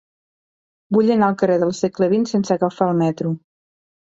[0.97, 3.37] Vull anar al carrer del Segle XX sense agafar el metro.